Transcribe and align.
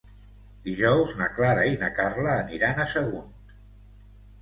Dijous 0.67 1.11
na 1.19 1.27
Clara 1.35 1.67
i 1.73 1.77
na 1.83 1.91
Carla 2.01 2.35
aniran 2.41 2.83
a 2.83 2.91
Sagunt. 2.97 3.33